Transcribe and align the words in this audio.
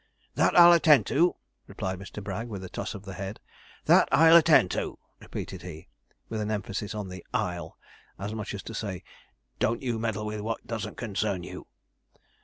'That 0.33 0.57
I'll 0.57 0.73
attend 0.73 1.05
to,' 1.05 1.35
replied 1.67 1.99
Mr. 1.99 2.23
Bragg, 2.23 2.47
with 2.47 2.63
a 2.63 2.69
toss 2.69 2.95
of 2.95 3.05
the 3.05 3.13
head 3.13 3.39
'that 3.85 4.09
I'll 4.11 4.35
attend 4.35 4.71
to,' 4.71 4.97
repeated 5.19 5.61
he, 5.61 5.89
with 6.27 6.41
an 6.41 6.49
emphasis 6.49 6.95
on 6.95 7.09
the 7.09 7.23
I'll, 7.35 7.77
as 8.17 8.33
much 8.33 8.55
as 8.55 8.63
to 8.63 8.73
say, 8.73 9.03
'Don't 9.59 9.83
you 9.83 9.99
meddle 9.99 10.25
with 10.25 10.39
what 10.41 10.65
doesn't 10.65 10.97
concern 10.97 11.43
you.' 11.43 11.67